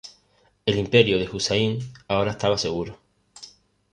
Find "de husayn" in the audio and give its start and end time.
1.19-1.77